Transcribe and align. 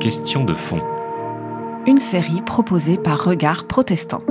Question 0.00 0.42
de 0.44 0.54
fond. 0.54 0.80
Une 1.86 1.98
série 1.98 2.42
proposée 2.42 2.96
par 2.96 3.22
Regard 3.22 3.68
Protestant. 3.68 4.22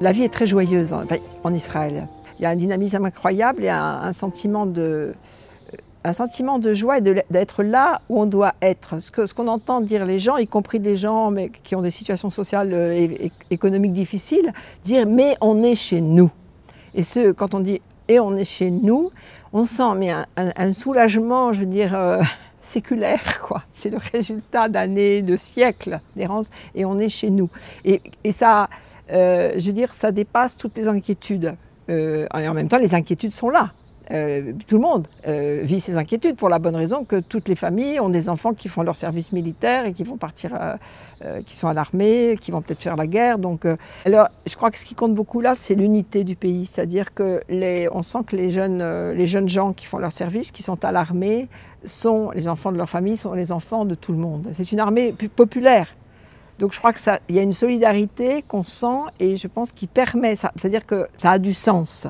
La 0.00 0.12
vie 0.12 0.22
est 0.22 0.32
très 0.32 0.46
joyeuse 0.46 0.94
en, 0.94 1.04
en 1.44 1.52
Israël. 1.52 2.08
Il 2.38 2.44
y 2.44 2.46
a 2.46 2.48
un 2.48 2.56
dynamisme 2.56 3.04
incroyable 3.04 3.62
et 3.62 3.68
un, 3.68 4.00
un 4.04 4.12
sentiment 4.14 4.64
de, 4.64 5.12
un 6.08 6.12
sentiment 6.12 6.58
de 6.58 6.74
joie 6.74 6.98
et 6.98 7.00
d'être 7.00 7.62
là 7.62 8.00
où 8.08 8.20
on 8.20 8.26
doit 8.26 8.54
être. 8.62 9.00
Ce 9.00 9.10
qu'on 9.10 9.26
ce 9.26 9.34
qu'on 9.34 9.48
entend 9.48 9.80
dire 9.80 10.06
les 10.06 10.18
gens, 10.18 10.36
y 10.36 10.46
compris 10.46 10.80
des 10.80 10.96
gens 10.96 11.30
mais, 11.30 11.50
qui 11.50 11.76
ont 11.76 11.82
des 11.82 11.90
situations 11.90 12.30
sociales 12.30 12.72
et 12.72 13.30
économiques 13.50 13.92
difficiles, 13.92 14.52
dire 14.82 15.06
mais 15.06 15.36
on 15.40 15.62
est 15.62 15.74
chez 15.74 16.00
nous. 16.00 16.30
Et 16.94 17.02
ce, 17.02 17.32
quand 17.32 17.54
on 17.54 17.60
dit 17.60 17.80
et 18.08 18.20
on 18.20 18.36
est 18.36 18.44
chez 18.44 18.70
nous, 18.70 19.10
on 19.52 19.64
sent 19.66 19.94
mais 19.96 20.12
un, 20.36 20.72
soulagement, 20.72 21.52
je 21.52 21.60
veux 21.60 21.66
dire, 21.66 21.94
euh, 21.94 22.22
séculaire. 22.62 23.40
quoi. 23.40 23.62
C'est 23.70 23.90
le 23.90 23.98
résultat 24.12 24.68
d'années, 24.68 25.22
de 25.22 25.36
siècles 25.36 26.00
d'errance 26.16 26.50
et 26.74 26.84
on 26.84 26.98
est 26.98 27.10
chez 27.10 27.30
nous. 27.30 27.50
Et, 27.84 28.00
et 28.24 28.32
ça, 28.32 28.68
euh, 29.10 29.52
je 29.56 29.66
veux 29.66 29.72
dire, 29.72 29.92
ça 29.92 30.10
dépasse 30.10 30.56
toutes 30.56 30.76
les 30.76 30.88
inquiétudes. 30.88 31.54
Euh, 31.90 32.26
et 32.38 32.48
en 32.48 32.54
même 32.54 32.68
temps, 32.68 32.78
les 32.78 32.94
inquiétudes 32.94 33.32
sont 33.32 33.50
là. 33.50 33.72
Euh, 34.10 34.52
tout 34.66 34.76
le 34.76 34.80
monde 34.80 35.06
euh, 35.26 35.60
vit 35.64 35.80
ces 35.80 35.98
inquiétudes 35.98 36.36
pour 36.36 36.48
la 36.48 36.58
bonne 36.58 36.76
raison 36.76 37.04
que 37.04 37.20
toutes 37.20 37.48
les 37.48 37.54
familles 37.54 38.00
ont 38.00 38.08
des 38.08 38.28
enfants 38.28 38.54
qui 38.54 38.68
font 38.68 38.82
leur 38.82 38.96
service 38.96 39.32
militaire 39.32 39.84
et 39.84 39.92
qui 39.92 40.02
vont 40.02 40.16
partir, 40.16 40.56
euh, 41.22 41.42
qui 41.42 41.54
sont 41.54 41.68
à 41.68 41.74
l'armée, 41.74 42.38
qui 42.40 42.50
vont 42.50 42.62
peut-être 42.62 42.82
faire 42.82 42.96
la 42.96 43.06
guerre. 43.06 43.38
Donc, 43.38 43.66
alors, 44.04 44.28
je 44.46 44.54
crois 44.56 44.70
que 44.70 44.78
ce 44.78 44.84
qui 44.84 44.94
compte 44.94 45.14
beaucoup 45.14 45.40
là, 45.40 45.54
c'est 45.54 45.74
l'unité 45.74 46.24
du 46.24 46.36
pays, 46.36 46.66
c'est-à-dire 46.66 47.12
que 47.12 47.42
les, 47.48 47.88
on 47.92 48.02
sent 48.02 48.20
que 48.26 48.36
les 48.36 48.50
jeunes, 48.50 49.12
les 49.12 49.26
jeunes 49.26 49.48
gens 49.48 49.72
qui 49.72 49.86
font 49.86 49.98
leur 49.98 50.12
service, 50.12 50.50
qui 50.50 50.62
sont 50.62 50.84
à 50.84 50.92
l'armée, 50.92 51.48
sont 51.84 52.30
les 52.30 52.48
enfants 52.48 52.72
de 52.72 52.78
leur 52.78 52.88
famille, 52.88 53.16
sont 53.16 53.34
les 53.34 53.52
enfants 53.52 53.84
de 53.84 53.94
tout 53.94 54.12
le 54.12 54.18
monde. 54.18 54.48
C'est 54.52 54.72
une 54.72 54.80
armée 54.80 55.12
populaire. 55.12 55.94
Donc 56.58 56.72
je 56.72 56.78
crois 56.78 56.92
que 56.92 57.00
ça, 57.00 57.20
il 57.28 57.36
y 57.36 57.38
a 57.38 57.42
une 57.42 57.52
solidarité 57.52 58.42
qu'on 58.42 58.64
sent 58.64 58.86
et 59.20 59.36
je 59.36 59.46
pense 59.46 59.70
qui 59.70 59.86
permet 59.86 60.34
ça, 60.34 60.52
c'est-à-dire 60.56 60.86
que 60.86 61.06
ça 61.16 61.32
a 61.32 61.38
du 61.38 61.54
sens. 61.54 62.08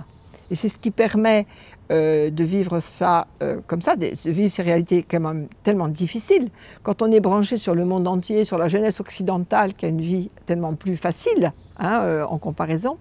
Et 0.50 0.54
c'est 0.54 0.70
ce 0.70 0.78
qui 0.78 0.90
permet 0.90 1.46
euh, 1.90 2.28
de 2.28 2.44
vivre 2.44 2.80
ça 2.80 3.28
euh, 3.42 3.60
comme 3.66 3.80
ça, 3.80 3.96
de, 3.96 4.10
vivre 4.26 4.52
ces 4.52 4.60
réalités 4.60 5.02
quand 5.02 5.20
même 5.20 5.48
tellement 5.62 5.88
difficiles. 5.88 6.50
Quand 6.82 7.00
on 7.00 7.10
est 7.10 7.20
branché 7.20 7.56
sur 7.56 7.74
le 7.74 7.86
monde 7.86 8.06
entier, 8.06 8.44
sur 8.44 8.58
la 8.58 8.68
jeunesse 8.68 9.00
occidentale 9.00 9.72
qui 9.72 9.86
a 9.86 9.88
une 9.88 10.02
vie 10.02 10.30
tellement 10.44 10.74
plus 10.74 10.96
facile 10.96 11.50
hein, 11.78 12.02
euh, 12.02 12.26
en 12.26 12.36
comparaison, 12.36 12.98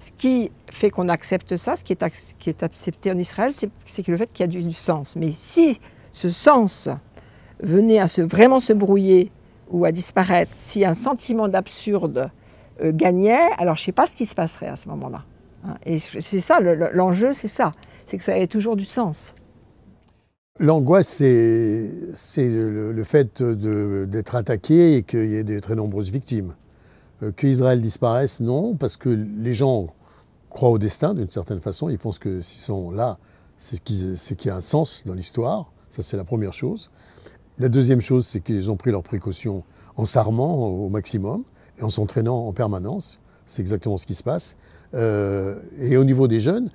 ce 0.00 0.10
qui 0.18 0.52
fait 0.70 0.90
qu'on 0.90 1.08
accepte 1.08 1.56
ça, 1.56 1.76
ce 1.76 1.82
qui 1.82 1.94
est, 1.94 2.62
accepté 2.62 3.10
en 3.10 3.16
Israël, 3.16 3.52
c'est 3.54 4.06
le 4.06 4.16
fait 4.18 4.30
qu'il 4.30 4.44
y 4.44 4.58
a 4.58 4.60
du, 4.60 4.72
sens. 4.74 5.16
Mais 5.16 5.32
si 5.32 5.80
ce 6.12 6.28
sens 6.28 6.90
venait 7.62 8.00
à 8.00 8.06
vraiment 8.18 8.60
se 8.60 8.74
brouiller 8.74 9.32
ou 9.70 9.86
à 9.86 9.92
disparaître, 9.92 10.52
si 10.54 10.84
un 10.84 10.92
sentiment 10.92 11.48
d'absurde 11.48 12.30
gagnait, 12.82 13.48
alors 13.56 13.76
je 13.76 13.80
ne 13.80 13.84
sais 13.86 13.92
pas 13.92 14.06
ce 14.06 14.14
qui 14.14 14.26
se 14.26 14.34
passerait 14.34 14.68
à 14.68 14.76
ce 14.76 14.90
moment-là. 14.90 15.24
Et 15.84 15.98
c'est 15.98 16.40
ça, 16.40 16.60
l'enjeu, 16.60 17.32
c'est 17.32 17.48
ça, 17.48 17.72
c'est 18.06 18.18
que 18.18 18.24
ça 18.24 18.38
ait 18.38 18.46
toujours 18.46 18.76
du 18.76 18.84
sens. 18.84 19.34
L'angoisse, 20.58 21.08
c'est 21.08 22.48
le, 22.48 23.04
fait 23.04 23.42
d'être 23.42 24.34
attaqué 24.34 24.96
et 24.96 25.02
qu'il 25.02 25.26
y 25.26 25.34
ait 25.34 25.44
de 25.44 25.60
très 25.60 25.74
nombreuses 25.74 26.10
victimes. 26.10 26.54
Euh, 27.22 27.30
Qu'Israël 27.32 27.80
disparaisse, 27.80 28.40
non, 28.40 28.74
parce 28.74 28.96
que 28.96 29.10
les 29.10 29.52
gens 29.52 29.88
croient 30.48 30.70
au 30.70 30.78
destin 30.78 31.12
d'une 31.12 31.28
certaine 31.28 31.60
façon. 31.60 31.90
Ils 31.90 31.98
pensent 31.98 32.18
que 32.18 32.40
s'ils 32.40 32.62
sont 32.62 32.90
là, 32.90 33.18
c'est 33.58 33.82
qu'il 33.82 34.16
qu 34.16 34.48
y 34.48 34.50
a 34.50 34.56
un 34.56 34.62
sens 34.62 35.02
dans 35.04 35.14
l'histoire. 35.14 35.72
Ça, 35.90 36.02
c'est 36.02 36.16
la 36.16 36.24
première 36.24 36.54
chose. 36.54 36.90
La 37.58 37.68
deuxième 37.68 38.00
chose, 38.00 38.26
c'est 38.26 38.40
qu'ils 38.40 38.70
ont 38.70 38.76
pris 38.76 38.90
leurs 38.90 39.02
précautions 39.02 39.62
en 39.96 40.06
s'armant 40.06 40.66
au 40.66 40.88
maximum 40.88 41.44
et 41.78 41.82
en 41.82 41.88
s'entraînant 41.88 42.46
en 42.46 42.52
permanence. 42.52 43.20
C'est 43.46 43.60
exactement 43.62 43.96
ce 43.96 44.06
qui 44.06 44.14
se 44.14 44.22
passe. 44.22 44.56
Euh, 44.94 45.60
et 45.80 45.96
au 45.96 46.04
niveau 46.04 46.28
des 46.28 46.40
jeunes, 46.40 46.70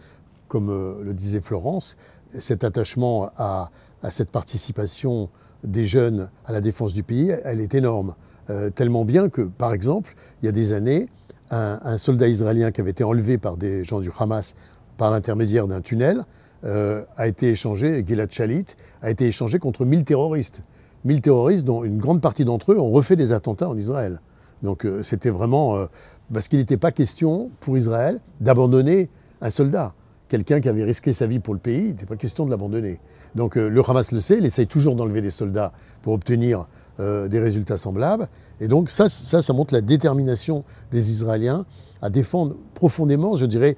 comme 0.51 0.69
euh, 0.69 1.01
le 1.01 1.13
disait 1.13 1.39
Florence, 1.39 1.95
cet 2.38 2.66
attachement 2.66 3.31
à, 3.38 3.72
cette 4.09 4.29
participation 4.29 5.29
des 5.63 5.88
jeunes 5.88 6.29
à 6.45 6.51
la 6.51 6.59
défense 6.59 6.94
du 6.94 7.03
pays, 7.03 7.34
elle 7.45 7.62
est 7.62 7.73
énorme. 7.73 8.16
Euh, 8.50 8.69
tellement 8.69 9.06
bien 9.06 9.29
que, 9.29 9.44
par 9.44 9.72
exemple, 9.72 10.13
il 10.41 10.47
y 10.47 10.50
a 10.50 10.51
des 10.51 10.73
années, 10.73 11.07
un, 11.51 11.97
soldat 11.97 12.28
israélien 12.28 12.72
qui 12.72 12.81
avait 12.81 12.91
été 12.91 13.06
enlevé 13.06 13.38
par 13.38 13.56
des 13.56 13.85
gens 13.85 14.01
du 14.01 14.09
Hamas 14.19 14.56
par 14.97 15.09
l'intermédiaire 15.12 15.67
d'un 15.67 15.79
tunnel 15.79 16.23
euh, 16.66 17.03
a 17.16 17.28
été 17.28 17.50
échangé, 17.50 18.03
Gilad 18.06 18.31
Shalit, 18.31 18.66
a 19.01 19.09
été 19.09 19.28
échangé 19.28 19.57
contre 19.57 19.85
1000 19.85 20.03
terroristes. 20.03 20.62
1000 21.06 21.22
terroristes 21.22 21.63
dont 21.63 21.85
une 21.85 21.97
grande 21.97 22.19
partie 22.19 22.44
d'entre 22.44 22.73
eux 22.73 22.79
ont 22.79 22.91
refait 22.91 23.16
des 23.16 23.31
attentats 23.31 23.69
en 23.69 23.78
Israël. 23.78 24.19
Donc 24.63 24.85
c'était 25.01 25.29
vraiment 25.31 25.88
parce 26.31 26.47
qu'il 26.47 26.59
n'était 26.59 26.78
pas 26.78 26.91
question 26.91 27.50
pour 27.62 27.78
Israël 27.78 28.19
d'abandonner 28.41 29.09
un 29.41 29.50
soldat. 29.50 29.94
Quelqu'un 30.31 30.62
qui 30.62 30.69
avait 30.69 30.86
risqué 30.86 31.12
sa 31.12 31.28
vie 31.28 31.40
pour 31.40 31.53
le 31.53 31.59
pays, 31.59 31.81
il 31.81 31.88
n'était 31.88 32.06
pas 32.06 32.16
question 32.16 32.46
de 32.46 32.52
l'abandonner. 32.52 33.02
Donc 33.36 33.58
euh, 33.58 33.68
le 33.68 33.81
Hamas 33.86 34.14
le 34.14 34.22
sait, 34.22 34.38
il 34.38 34.46
essaye 34.46 34.66
toujours 34.66 34.96
d'enlever 34.96 35.19
des 35.19 35.30
soldats 35.30 35.74
pour 36.03 36.14
obtenir 36.14 36.69
euh, 37.02 37.28
des 37.28 37.38
résultats 37.38 37.78
semblables. 37.78 38.30
Et 38.62 38.69
donc 38.69 38.90
ça, 38.90 39.09
ça, 39.09 39.42
ça 39.42 39.52
montre 39.52 39.74
la 39.74 39.81
détermination 39.81 40.64
des 40.90 41.12
Israéliens 41.12 41.66
à 42.02 42.09
défendre 42.09 42.56
profondément, 42.75 43.36
je 43.36 43.46
dirais, 43.46 43.75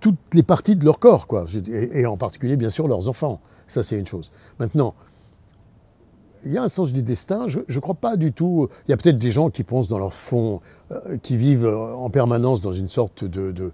toutes 0.00 0.18
les 0.34 0.42
parties 0.42 0.76
de 0.76 0.84
leur 0.84 0.98
corps, 0.98 1.26
quoi. 1.26 1.46
Et, 1.72 2.04
en 2.04 2.18
particulier, 2.18 2.58
bien 2.58 2.68
sûr, 2.68 2.86
leurs 2.86 3.08
enfants. 3.08 3.40
Ça, 3.66 3.82
c'est 3.82 3.98
une 3.98 4.04
chose. 4.04 4.30
Maintenant, 4.58 4.94
il 6.44 6.52
y 6.52 6.58
a 6.58 6.62
un 6.62 6.68
sens 6.68 6.92
du 6.92 7.02
destin, 7.02 7.46
je 7.48 7.60
ne 7.66 7.80
crois 7.80 7.94
pas 7.94 8.16
du 8.16 8.32
tout. 8.32 8.68
Il 8.86 8.90
y 8.90 8.94
a 8.94 8.98
peut-être 8.98 9.16
des 9.16 9.30
gens 9.30 9.48
qui 9.48 9.64
pensent 9.64 9.88
dans 9.88 9.98
leur 9.98 10.12
fond, 10.12 10.60
euh, 10.92 11.16
qui 11.16 11.38
vivent 11.38 11.66
en 11.66 12.10
permanence 12.10 12.60
dans 12.60 12.74
une 12.74 12.90
sorte 12.90 13.24
de, 13.24 13.72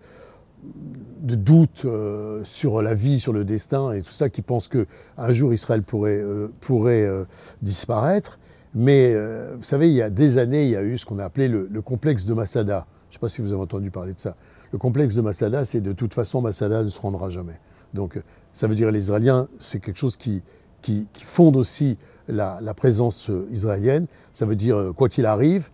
de 1.25 1.35
doute 1.35 1.85
euh, 1.87 2.43
sur 2.45 2.83
la 2.83 2.95
vie, 2.95 3.19
sur 3.19 3.33
le 3.33 3.45
destin 3.45 3.93
et 3.93 4.03
tout 4.03 4.13
ça, 4.13 4.29
qui 4.29 4.43
pensent 4.43 4.69
qu'un 4.69 5.33
jour 5.33 5.55
Israël 5.55 5.83
pourrait, 5.83 6.21
euh, 6.21 6.49
pourrait 6.61 7.03
euh, 7.03 7.25
disparaître. 7.63 8.39
Mais 8.77 9.15
vous 9.55 9.63
savez, 9.63 9.89
il 9.89 9.95
y 9.95 10.03
a 10.03 10.11
des 10.11 10.37
années, 10.37 10.65
il 10.65 10.71
y 10.71 10.77
a 10.77 10.83
eu 10.83 10.99
ce 10.99 11.07
qu'on 11.07 11.21
a 11.21 11.25
appelé 11.25 11.47
le, 11.47 11.69
le, 11.71 11.81
complexe 11.81 12.25
de 12.25 12.35
Masada. 12.35 12.87
Je 13.09 13.11
ne 13.11 13.13
sais 13.13 13.19
pas 13.21 13.29
si 13.29 13.41
vous 13.41 13.53
avez 13.53 13.63
entendu 13.63 13.93
parler 13.93 14.15
de 14.15 14.19
ça. 14.19 14.35
Le 14.73 14.79
complexe 14.79 15.15
de 15.15 15.21
Masada, 15.21 15.65
c'est 15.65 15.81
de 15.81 15.93
toute 15.93 16.13
façon, 16.13 16.43
Masada 16.43 16.83
ne 16.83 16.89
se 16.89 17.01
rendra 17.01 17.31
jamais. 17.31 17.61
Donc 17.95 18.21
ça 18.53 18.67
veut 18.67 18.75
dire 18.75 18.91
les 18.91 18.99
Israéliens, 18.99 19.47
c'est 19.61 19.79
quelque 19.79 19.97
chose 19.97 20.17
qui, 20.17 20.43
qui, 20.83 21.07
qui 21.13 21.23
fonde 21.23 21.57
aussi 21.57 21.99
la, 22.27 22.59
la, 22.63 22.75
présence 22.75 23.31
israélienne. 23.53 24.09
Ça 24.33 24.45
veut 24.45 24.57
dire, 24.57 24.91
quoi 24.97 25.09
qu'il 25.09 25.27
arrive, 25.27 25.71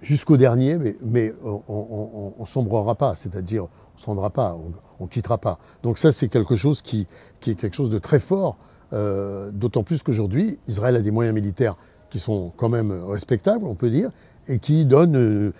jusqu'au 0.00 0.36
dernier, 0.36 0.78
mais, 1.02 1.32
on 1.42 2.44
sombrera 2.44 2.94
pas, 2.94 3.14
c'est-à-dire 3.14 3.64
on 3.64 3.96
ne 3.96 4.00
se 4.00 4.06
rendra 4.06 4.30
pas, 4.30 4.56
on 4.98 5.04
ne 5.04 5.08
quittera 5.08 5.38
pas. 5.38 5.58
Donc 5.82 5.98
ça, 5.98 6.12
c'est 6.12 6.28
quelque 6.28 6.56
chose 6.56 6.82
qui, 6.82 7.06
qui, 7.40 7.52
est 7.52 7.54
quelque 7.54 7.74
chose 7.74 7.90
de 7.90 7.98
très 7.98 8.18
fort, 8.18 8.56
euh, 8.92 9.50
d'autant 9.50 9.82
plus 9.82 10.02
qu'aujourd'hui, 10.02 10.58
Israël 10.68 10.96
a 10.96 11.00
des 11.00 11.10
moyens 11.10 11.34
militaires 11.34 11.76
qui 12.10 12.20
sont 12.20 12.52
quand 12.56 12.68
même 12.68 12.92
respectables, 12.92 13.66
on 13.66 13.74
peut 13.74 13.90
dire, 13.90 14.10
et 14.48 14.58
qui 14.58 14.84
donnent 14.84 15.16
euh, 15.16 15.52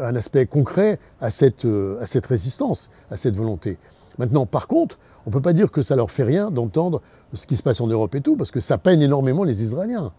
un 0.00 0.16
aspect 0.16 0.46
concret 0.46 0.98
à 1.20 1.30
cette, 1.30 1.64
euh, 1.64 2.00
à 2.00 2.06
cette 2.06 2.26
résistance, 2.26 2.90
à 3.10 3.16
cette 3.16 3.36
volonté. 3.36 3.78
Maintenant, 4.18 4.46
par 4.46 4.66
contre, 4.66 4.98
on 5.26 5.30
ne 5.30 5.32
peut 5.32 5.42
pas 5.42 5.52
dire 5.52 5.70
que 5.70 5.82
ça 5.82 5.94
leur 5.94 6.10
fait 6.10 6.24
rien 6.24 6.50
d'entendre 6.50 7.02
ce 7.34 7.46
qui 7.46 7.56
se 7.56 7.62
passe 7.62 7.80
en 7.80 7.86
Europe 7.86 8.14
et 8.14 8.20
tout, 8.20 8.36
parce 8.36 8.50
que 8.50 8.60
ça 8.60 8.78
peine 8.78 9.02
énormément 9.02 9.44
les 9.44 9.62
Israéliens. 9.62 10.12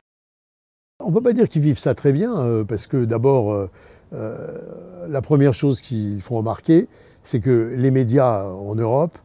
On 1.07 1.11
ne 1.11 1.15
peut 1.15 1.21
pas 1.21 1.31
dire 1.31 1.47
qu'ils 1.47 1.61
vivent 1.61 1.79
ça 1.79 1.95
très 1.95 2.11
bien, 2.11 2.37
euh, 2.37 2.65
parce 2.65 2.85
que 2.85 3.05
d'abord, 3.05 3.53
euh, 3.53 3.69
euh, 4.11 4.59
la 5.07 5.21
première 5.21 5.53
chose 5.53 5.79
qu'ils 5.79 6.21
font 6.21 6.35
remarquer, 6.35 6.89
c'est 7.23 7.39
que 7.39 7.73
les 7.77 7.91
médias 7.91 8.43
en 8.43 8.75
Europe, 8.75 9.17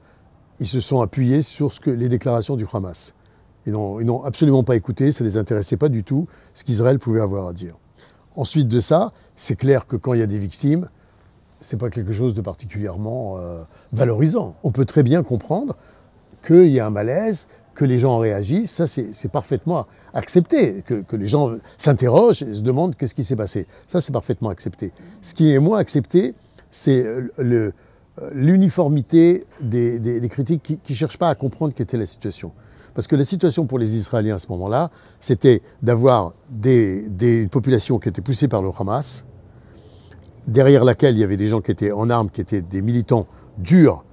ils 0.60 0.68
se 0.68 0.78
sont 0.78 1.00
appuyés 1.00 1.42
sur 1.42 1.72
les 1.86 2.08
déclarations 2.08 2.54
du 2.54 2.66
Hamas. 2.72 3.14
Ils 3.66 3.72
n'ont 3.72 4.22
absolument 4.22 4.62
pas 4.62 4.76
écouté, 4.76 5.10
ça 5.10 5.24
ne 5.24 5.28
les 5.28 5.36
intéressait 5.36 5.76
pas 5.76 5.88
du 5.88 6.04
tout 6.04 6.28
ce 6.54 6.62
qu'Israël 6.62 7.00
pouvait 7.00 7.20
avoir 7.20 7.48
à 7.48 7.52
dire. 7.52 7.76
Ensuite 8.36 8.68
de 8.68 8.78
ça, 8.78 9.10
c'est 9.34 9.56
clair 9.56 9.88
que 9.88 9.96
quand 9.96 10.14
il 10.14 10.20
y 10.20 10.22
a 10.22 10.26
des 10.26 10.38
victimes, 10.38 10.88
ce 11.60 11.74
n'est 11.74 11.80
pas 11.80 11.90
quelque 11.90 12.12
chose 12.12 12.32
de 12.32 12.42
particulièrement 12.42 13.38
valorisant. 13.92 14.54
On 14.62 14.70
peut 14.70 14.84
très 14.84 15.02
bien 15.02 15.24
comprendre 15.24 15.76
qu'il 16.46 16.68
y 16.68 16.78
a 16.78 16.86
un 16.86 16.90
malaise, 16.90 17.48
que 17.74 17.84
les 17.84 17.98
gens 17.98 18.18
réagissent, 18.18 18.72
ça 18.72 18.86
c'est 18.86 19.30
parfaitement 19.30 19.86
accepté. 20.14 20.82
Que, 20.86 21.02
que 21.02 21.16
les 21.16 21.26
gens 21.26 21.52
s'interrogent 21.78 22.42
et 22.42 22.54
se 22.54 22.62
demandent 22.62 22.96
qu'est-ce 22.96 23.14
qui 23.14 23.24
s'est 23.24 23.36
passé. 23.36 23.66
Ça 23.86 24.00
c'est 24.00 24.12
parfaitement 24.12 24.50
accepté. 24.50 24.92
Ce 25.22 25.34
qui 25.34 25.52
est 25.52 25.58
moins 25.58 25.78
accepté, 25.78 26.34
c'est 26.70 27.04
l'uniformité 28.32 29.46
des, 29.60 30.28
critiques 30.30 30.62
qui 30.82 30.92
ne 30.92 30.96
cherchent 30.96 31.18
pas 31.18 31.30
à 31.30 31.34
comprendre 31.34 31.72
quelle 31.74 31.84
était 31.84 31.96
la 31.96 32.06
situation. 32.06 32.52
Parce 32.94 33.06
que 33.06 33.16
la 33.16 33.24
situation 33.24 33.66
pour 33.66 33.78
les 33.78 33.96
Israéliens 33.96 34.34
à 34.34 34.38
ce 34.38 34.48
moment-là, 34.48 34.90
c'était 35.20 35.62
d'avoir 35.82 36.34
des, 36.50 37.08
des 37.08 37.46
populations 37.46 37.98
qui 37.98 38.08
étaient 38.08 38.20
poussées 38.20 38.48
par 38.48 38.60
le 38.60 38.70
Hamas, 38.78 39.24
derrière 40.46 40.84
laquelle 40.84 41.14
il 41.14 41.20
y 41.20 41.24
avait 41.24 41.38
des 41.38 41.46
gens 41.46 41.60
qui 41.60 41.70
étaient 41.70 41.92
en 41.92 42.10
armes, 42.10 42.28
qui 42.28 42.42
étaient 42.42 42.60
des 42.60 42.82
militants 42.82 43.26
durs 43.56 44.04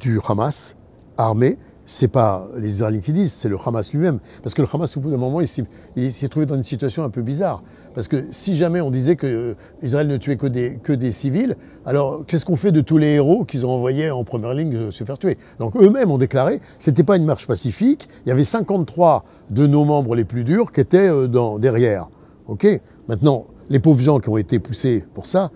du 0.00 0.18
Hamas, 0.26 0.76
armés, 1.16 1.58
c'est 1.88 2.08
pas 2.08 2.46
les 2.56 2.68
Israéliens 2.68 3.00
qui 3.00 3.12
disent, 3.12 3.32
c'est 3.32 3.48
le 3.48 3.56
Hamas 3.64 3.92
lui-même. 3.92 4.20
Parce 4.42 4.54
que 4.54 4.60
le 4.60 4.68
Hamas, 4.72 4.96
au 4.96 5.00
bout 5.00 5.10
d'un 5.10 5.16
moment, 5.16 5.40
il 5.40 6.12
s'est 6.12 6.28
trouvé 6.28 6.44
dans 6.44 6.54
une 6.54 6.62
situation 6.62 7.02
un 7.02 7.08
peu 7.08 7.22
bizarre. 7.22 7.62
Parce 7.94 8.08
que 8.08 8.26
si 8.30 8.54
jamais 8.54 8.82
on 8.82 8.90
disait 8.90 9.16
que 9.16 9.56
Israël 9.82 10.06
ne 10.06 10.18
tuait 10.18 10.36
que 10.36 10.46
des, 10.46 11.10
civils, 11.12 11.56
alors 11.86 12.26
qu'est-ce 12.26 12.44
qu'on 12.44 12.56
fait 12.56 12.72
de 12.72 12.82
tous 12.82 12.98
les 12.98 13.14
héros 13.14 13.44
qu'ils 13.44 13.64
ont 13.64 13.70
envoyés 13.70 14.10
en 14.10 14.22
première 14.22 14.52
ligne 14.52 14.76
euh, 14.76 14.90
se 14.90 15.02
faire 15.02 15.18
tuer? 15.18 15.38
Donc 15.58 15.74
eux-mêmes 15.76 16.10
ont 16.10 16.18
déclaré, 16.18 16.60
c'était 16.78 17.04
pas 17.04 17.16
une 17.16 17.24
marche 17.24 17.46
pacifique. 17.46 18.06
Il 18.26 18.28
y 18.28 18.32
avait 18.32 18.44
53 18.44 19.24
de 19.50 19.66
nos 19.66 19.86
membres 19.86 20.14
les 20.14 20.24
plus 20.24 20.44
durs 20.44 20.70
qui 20.72 20.80
étaient 20.80 21.08
euh, 21.08 21.58
derrière. 21.58 22.08
Ok? 22.46 22.66
Maintenant, 23.08 23.46
les 23.70 23.78
pauvres 23.78 24.00
gens 24.00 24.20
qui 24.20 24.28
ont 24.28 24.36
été 24.36 24.58
poussés 24.58 25.04
pour 25.14 25.26
ça, 25.26 25.50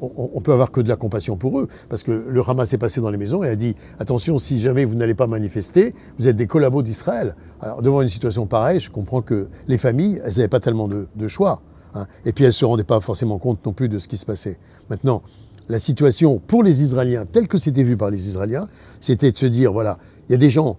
on, 0.00 0.40
peut 0.40 0.52
avoir 0.52 0.70
que 0.70 0.80
de 0.80 0.88
la 0.88 0.96
compassion 0.96 1.36
pour 1.36 1.60
eux, 1.60 1.68
parce 1.88 2.02
que 2.02 2.10
le 2.10 2.42
Hamas 2.48 2.72
est 2.72 2.78
passé 2.78 3.00
dans 3.00 3.10
les 3.10 3.18
maisons 3.18 3.44
et 3.44 3.48
a 3.48 3.56
dit 3.56 3.76
attention, 3.98 4.38
si 4.38 4.60
jamais 4.60 4.84
vous 4.84 4.94
n'allez 4.94 5.14
pas 5.14 5.26
manifester, 5.26 5.94
vous 6.18 6.28
êtes 6.28 6.36
des 6.36 6.46
collabos 6.46 6.82
d'Israël. 6.82 7.34
Alors 7.60 7.82
devant 7.82 8.02
une 8.02 8.08
situation 8.08 8.46
pareille, 8.46 8.80
je 8.80 8.90
comprends 8.90 9.22
que 9.22 9.48
les 9.68 9.78
familles, 9.78 10.20
elles 10.24 10.32
n'avaient 10.32 10.48
pas 10.48 10.60
tellement 10.60 10.88
de, 10.88 11.28
choix, 11.28 11.62
hein. 11.94 12.06
et 12.24 12.32
puis 12.32 12.44
elles 12.44 12.52
se 12.52 12.64
rendaient 12.64 12.84
pas 12.84 13.00
forcément 13.00 13.38
compte 13.38 13.64
non 13.64 13.72
plus 13.72 13.88
de 13.88 13.98
ce 13.98 14.08
qui 14.08 14.16
se 14.16 14.26
passait. 14.26 14.58
Maintenant, 14.88 15.22
la 15.68 15.78
situation 15.78 16.40
pour 16.44 16.62
les 16.62 16.82
Israéliens, 16.82 17.26
telle 17.26 17.46
que 17.46 17.58
c'était 17.58 17.82
vu 17.82 17.96
par 17.96 18.10
les 18.10 18.28
Israéliens, 18.28 18.68
c'était 19.00 19.30
de 19.30 19.36
se 19.36 19.46
dire 19.46 19.72
voilà, 19.72 19.98
il 20.28 20.32
y 20.32 20.34
a 20.34 20.38
des 20.38 20.50
gens 20.50 20.78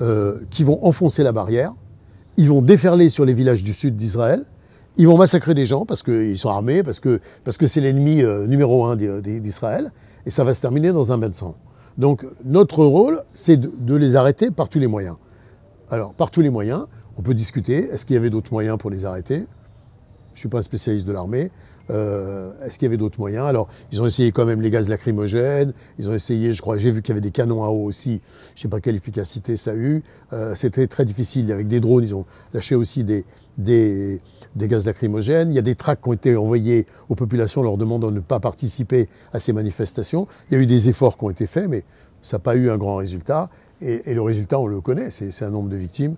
euh, 0.00 0.40
qui 0.50 0.64
vont 0.64 0.84
enfoncer 0.84 1.22
la 1.22 1.32
barrière, 1.32 1.74
ils 2.36 2.48
vont 2.48 2.62
déferler 2.62 3.08
sur 3.08 3.24
les 3.24 3.34
villages 3.34 3.62
du 3.62 3.72
sud 3.72 3.96
d'Israël, 3.96 4.46
ils 4.96 5.06
vont 5.06 5.16
massacrer 5.16 5.54
des 5.54 5.66
gens 5.66 5.86
parce 5.86 6.02
qu'ils 6.02 6.38
sont 6.38 6.50
armés, 6.50 6.82
parce 6.82 7.00
que 7.00 7.20
c'est 7.44 7.80
l'ennemi 7.80 8.22
euh, 8.22 8.46
numéro 8.46 8.84
un 8.84 8.96
d'Israël, 8.96 9.92
et 10.26 10.30
ça 10.30 10.44
va 10.44 10.54
se 10.54 10.60
terminer 10.60 10.92
dans 10.92 11.12
un 11.12 11.18
bain 11.18 11.28
de 11.28 11.34
sang. 11.34 11.54
Donc 11.98 12.24
notre 12.44 12.84
rôle, 12.84 13.22
c'est 13.34 13.56
de, 13.56 13.94
les 13.94 14.16
arrêter 14.16 14.50
par 14.50 14.68
tous 14.68 14.78
les 14.78 14.86
moyens. 14.86 15.16
Alors, 15.90 16.14
par 16.14 16.30
tous 16.30 16.40
les 16.40 16.50
moyens, 16.50 16.86
on 17.16 17.22
peut 17.22 17.34
discuter, 17.34 17.90
est-ce 17.90 18.06
qu'il 18.06 18.14
y 18.14 18.16
avait 18.16 18.30
d'autres 18.30 18.52
moyens 18.52 18.78
pour 18.78 18.90
les 18.90 19.04
arrêter? 19.04 19.38
Je 19.38 20.36
ne 20.36 20.38
suis 20.38 20.48
pas 20.48 20.58
un 20.58 20.62
spécialiste 20.62 21.06
de 21.06 21.12
l'armée, 21.12 21.50
euh, 21.90 22.52
est-ce 22.64 22.78
qu'il 22.78 22.86
y 22.86 22.86
avait 22.86 22.96
d'autres 22.96 23.18
moyens? 23.18 23.46
Alors, 23.46 23.68
ils 23.92 24.00
ont 24.00 24.06
essayé 24.06 24.32
quand 24.32 24.46
même 24.46 24.60
les 24.60 24.70
gaz 24.70 24.88
lacrymogènes, 24.88 25.72
ils 25.98 26.08
ont 26.08 26.14
essayé, 26.14 26.52
je 26.52 26.62
crois, 26.62 26.78
j'ai 26.78 26.90
vu 26.90 27.02
qu'il 27.02 27.10
y 27.10 27.12
avait 27.12 27.20
des 27.20 27.30
canons 27.30 27.64
à 27.64 27.68
eau 27.68 27.84
aussi, 27.84 28.20
je 28.54 28.60
ne 28.60 28.62
sais 28.62 28.68
pas 28.68 28.80
quelle 28.80 28.96
efficacité 28.96 29.56
ça 29.56 29.72
a 29.72 29.74
eu. 29.74 30.02
Euh, 30.32 30.54
c'était 30.54 30.86
très 30.86 31.04
difficile, 31.04 31.50
avec 31.52 31.68
des 31.68 31.80
drones, 31.80 32.04
ils 32.04 32.14
ont 32.14 32.26
lâché 32.54 32.74
aussi 32.74 33.04
des, 33.04 33.24
gaz 34.56 34.86
lacrymogènes. 34.86 35.50
Il 35.50 35.54
y 35.54 35.58
a 35.58 35.62
des 35.62 35.74
tracts 35.74 36.02
qui 36.02 36.08
ont 36.08 36.14
été 36.14 36.36
envoyés 36.36 36.86
aux 37.08 37.14
populations 37.14 37.62
leur 37.62 37.76
demandant 37.76 38.10
de 38.10 38.16
ne 38.16 38.20
pas 38.20 38.40
participer 38.40 39.08
à 39.32 39.40
ces 39.40 39.52
manifestations. 39.52 40.28
Il 40.50 40.54
y 40.54 40.60
a 40.60 40.62
eu 40.62 40.66
des 40.66 40.88
efforts 40.88 41.16
qui 41.16 41.24
ont 41.24 41.30
été 41.30 41.46
faits, 41.46 41.68
mais 41.68 41.84
ça 42.22 42.36
n'a 42.36 42.40
pas 42.40 42.54
eu 42.56 42.70
un 42.70 42.76
grand 42.76 42.96
résultat. 42.96 43.50
et 43.80 44.14
le 44.14 44.22
résultat, 44.22 44.58
on 44.60 44.66
le 44.66 44.80
connaît, 44.80 45.10
c'est 45.10 45.42
un 45.42 45.50
nombre 45.50 45.68
de 45.70 45.76
victimes 45.76 46.16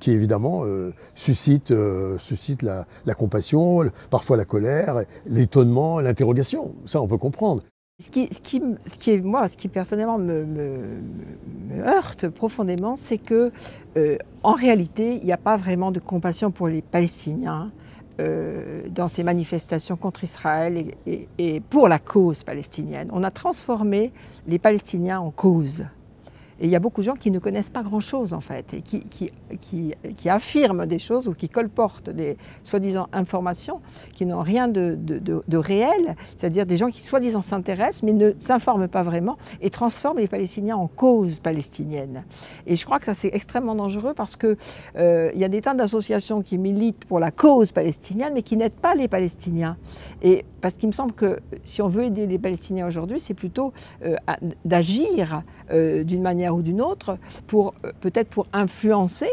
qui 0.00 0.10
évidemment 0.10 0.64
euh, 0.64 0.92
suscite, 1.14 1.70
euh, 1.70 2.18
suscite 2.18 2.62
la, 2.62 2.84
compassion, 3.14 3.84
parfois 4.10 4.36
la 4.36 4.44
colère, 4.44 5.02
l'étonnement, 5.26 6.00
l'interrogation. 6.00 6.74
Ça, 6.86 7.00
on 7.00 7.08
peut 7.08 7.18
comprendre. 7.18 7.62
Ce 7.98 8.10
qui, 8.10 8.28
ce 8.32 8.40
qui, 8.40 8.60
ce 8.84 8.98
qui 8.98 9.12
est, 9.12 9.18
moi, 9.18 9.46
ce 9.48 9.56
qui 9.56 9.68
personnellement 9.68 10.18
me, 10.18 10.44
heurte 11.84 12.28
profondément, 12.28 12.96
c'est 12.96 13.18
que, 13.18 13.52
en 14.42 14.54
réalité, 14.54 15.18
il 15.18 15.24
n'y 15.24 15.32
a 15.32 15.36
pas 15.36 15.56
vraiment 15.56 15.92
de 15.92 16.00
compassion 16.00 16.50
pour 16.50 16.68
les 16.68 16.82
Palestiniens 16.82 17.70
dans 18.18 19.08
ces 19.08 19.22
manifestations 19.22 19.96
contre 19.96 20.24
Israël 20.24 20.92
et, 21.06 21.28
et 21.38 21.60
pour 21.60 21.86
la 21.86 21.98
cause 21.98 22.42
palestinienne. 22.42 23.08
On 23.12 23.22
a 23.22 23.30
transformé 23.30 24.12
les 24.46 24.58
Palestiniens 24.58 25.20
en 25.20 25.30
cause. 25.30 25.84
Et 26.60 26.66
il 26.66 26.70
y 26.70 26.76
a 26.76 26.78
beaucoup 26.78 27.00
de 27.00 27.06
gens 27.06 27.14
qui 27.14 27.30
ne 27.30 27.38
connaissent 27.38 27.70
pas 27.70 27.82
grand-chose 27.82 28.32
en 28.32 28.40
fait, 28.40 28.74
et 28.74 28.82
qui, 28.82 30.28
affirment 30.28 30.86
des 30.86 30.98
choses 30.98 31.28
ou 31.28 31.32
qui 31.32 31.48
colportent 31.48 32.10
des 32.10 32.36
soi-disant 32.64 33.08
informations 33.12 33.80
qui 34.14 34.26
n'ont 34.26 34.40
rien 34.40 34.68
de, 34.68 35.56
réel, 35.56 36.16
c'est-à-dire 36.36 36.66
des 36.66 36.76
gens 36.76 36.90
qui 36.90 37.00
soi-disant 37.00 37.42
s'intéressent 37.42 38.02
mais 38.02 38.12
ne 38.12 38.32
s'informent 38.40 38.88
pas 38.88 39.02
vraiment 39.02 39.36
et 39.60 39.70
transforment 39.70 40.18
les 40.18 40.28
Palestiniens 40.28 40.76
en 40.76 40.88
cause 40.88 41.38
palestinienne. 41.38 42.24
Et 42.66 42.76
je 42.76 42.84
crois 42.84 42.98
que 42.98 43.04
ça 43.04 43.14
c'est 43.14 43.30
extrêmement 43.32 43.74
dangereux 43.74 44.14
parce 44.14 44.36
qu'il 44.36 44.56
euh, 44.96 45.30
y 45.34 45.44
a 45.44 45.48
des 45.48 45.60
tas 45.60 45.74
d'associations 45.74 46.42
qui 46.42 46.58
militent 46.58 47.04
pour 47.04 47.18
la 47.18 47.30
cause 47.30 47.72
palestinienne 47.72 48.32
mais 48.34 48.42
qui 48.42 48.56
n'aident 48.56 48.72
pas 48.72 48.94
les 48.94 49.08
Palestiniens. 49.08 49.76
Et 50.22 50.44
parce 50.60 50.74
qu'il 50.74 50.88
me 50.88 50.92
semble 50.92 51.12
que 51.12 51.40
si 51.64 51.82
on 51.82 51.88
veut 51.88 52.04
aider 52.04 52.26
les 52.26 52.38
Palestiniens 52.38 52.86
aujourd'hui, 52.86 53.20
c'est 53.20 53.34
plutôt 53.34 53.72
euh, 54.04 54.16
d'agir 54.64 55.42
euh, 55.70 56.04
d'une 56.04 56.22
manière 56.22 56.41
ou 56.50 56.62
d'une 56.62 56.80
autre 56.80 57.18
pour 57.46 57.74
euh, 57.84 57.92
peut-être 58.00 58.28
pour 58.28 58.46
influencer 58.52 59.30